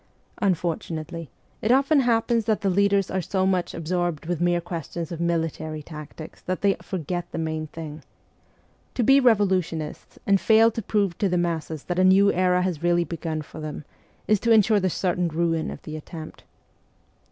Unfor 0.41 0.79
tunately, 0.79 1.27
it 1.61 1.71
often 1.71 1.99
happens 1.99 2.45
that 2.45 2.61
the 2.61 2.71
leaders 2.71 3.11
are 3.11 3.21
so 3.21 3.45
much 3.45 3.75
absorbed 3.75 4.25
with 4.25 4.41
mere 4.41 4.59
questions 4.59 5.11
of 5.11 5.21
military 5.21 5.83
tactics 5.83 6.41
that 6.41 6.61
they 6.61 6.73
forget 6.81 7.29
the 7.31 7.37
main 7.37 7.67
thing. 7.67 8.01
To 8.95 9.03
be 9.03 9.19
revolutionists, 9.19 10.17
and 10.25 10.39
SIBEKIA 10.39 10.47
209 10.47 10.47
fail 10.57 10.71
to 10.71 10.81
prove 10.81 11.17
to 11.19 11.29
the 11.29 11.37
masses 11.37 11.83
that 11.83 11.99
anew 11.99 12.33
era 12.33 12.63
has 12.63 12.81
really 12.81 13.03
begun 13.03 13.43
for 13.43 13.59
them, 13.59 13.85
is 14.27 14.39
to 14.39 14.51
ensure 14.51 14.79
the 14.79 14.89
certain 14.89 15.27
ruin 15.27 15.69
of 15.69 15.83
the 15.83 15.95
attempt. 15.95 16.45